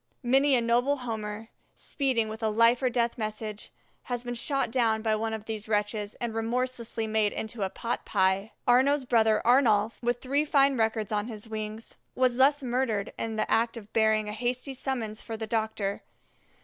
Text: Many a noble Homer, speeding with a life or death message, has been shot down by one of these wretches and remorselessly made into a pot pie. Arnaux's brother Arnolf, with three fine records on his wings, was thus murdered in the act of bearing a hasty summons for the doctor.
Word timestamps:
Many 0.23 0.55
a 0.55 0.61
noble 0.61 0.97
Homer, 0.97 1.49
speeding 1.75 2.27
with 2.27 2.41
a 2.41 2.49
life 2.49 2.81
or 2.81 2.89
death 2.89 3.19
message, 3.19 3.71
has 4.05 4.23
been 4.23 4.33
shot 4.33 4.71
down 4.71 5.03
by 5.03 5.15
one 5.15 5.31
of 5.31 5.45
these 5.45 5.67
wretches 5.67 6.15
and 6.15 6.33
remorselessly 6.33 7.05
made 7.05 7.33
into 7.33 7.61
a 7.61 7.69
pot 7.69 8.03
pie. 8.03 8.51
Arnaux's 8.67 9.05
brother 9.05 9.43
Arnolf, 9.45 10.01
with 10.01 10.19
three 10.19 10.43
fine 10.43 10.75
records 10.75 11.11
on 11.11 11.27
his 11.27 11.47
wings, 11.47 11.93
was 12.15 12.37
thus 12.37 12.63
murdered 12.63 13.13
in 13.19 13.35
the 13.35 13.51
act 13.51 13.77
of 13.77 13.93
bearing 13.93 14.27
a 14.27 14.33
hasty 14.33 14.73
summons 14.73 15.21
for 15.21 15.37
the 15.37 15.45
doctor. 15.45 16.01